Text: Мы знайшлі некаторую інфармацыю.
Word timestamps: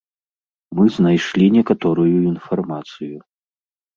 Мы 0.79 0.85
знайшлі 0.95 1.45
некаторую 1.57 2.15
інфармацыю. 2.31 3.17